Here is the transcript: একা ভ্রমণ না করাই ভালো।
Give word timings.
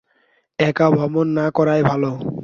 একা 0.59 0.87
ভ্রমণ 0.91 1.27
না 1.37 1.45
করাই 1.57 1.81
ভালো। 1.83 2.11